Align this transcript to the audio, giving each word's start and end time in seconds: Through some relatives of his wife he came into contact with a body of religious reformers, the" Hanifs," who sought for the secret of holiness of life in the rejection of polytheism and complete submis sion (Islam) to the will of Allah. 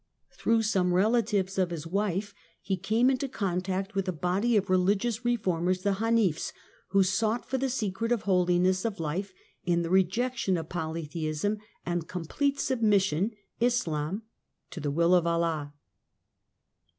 Through 0.35 0.63
some 0.63 0.95
relatives 0.95 1.59
of 1.59 1.69
his 1.69 1.85
wife 1.85 2.33
he 2.59 2.75
came 2.75 3.11
into 3.11 3.29
contact 3.29 3.93
with 3.93 4.07
a 4.07 4.11
body 4.11 4.57
of 4.57 4.67
religious 4.67 5.23
reformers, 5.23 5.83
the" 5.83 5.93
Hanifs," 6.01 6.53
who 6.87 7.03
sought 7.03 7.47
for 7.47 7.59
the 7.59 7.69
secret 7.69 8.11
of 8.11 8.23
holiness 8.23 8.83
of 8.83 8.99
life 8.99 9.31
in 9.63 9.83
the 9.83 9.91
rejection 9.91 10.57
of 10.57 10.69
polytheism 10.69 11.59
and 11.85 12.07
complete 12.07 12.57
submis 12.57 13.01
sion 13.01 13.33
(Islam) 13.59 14.23
to 14.71 14.79
the 14.79 14.89
will 14.89 15.13
of 15.13 15.27
Allah. 15.27 15.71